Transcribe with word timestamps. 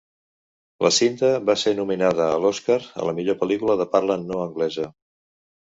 La 0.85 0.89
cinta 0.95 1.29
va 1.49 1.55
ser 1.65 1.73
nominada 1.81 2.25
a 2.31 2.41
l'Oscar 2.47 2.79
a 3.03 3.07
la 3.11 3.15
Millor 3.21 3.39
pel·lícula 3.45 3.79
de 3.85 3.89
parla 3.95 4.19
no 4.27 4.43
anglesa. 4.49 4.91